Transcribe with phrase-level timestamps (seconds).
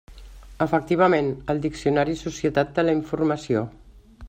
[0.65, 3.63] Efectivament, el diccionari Societat de la informació.